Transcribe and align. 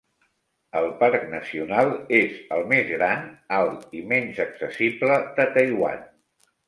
El 0.79 0.87
parc 1.01 1.25
nacional 1.33 1.91
és 2.21 2.39
el 2.57 2.65
més 2.71 2.89
gran, 2.93 3.29
alt 3.61 3.95
i 4.01 4.05
menys 4.15 4.41
accessible 4.47 5.19
de 5.39 5.47
Taiwan. 5.59 6.03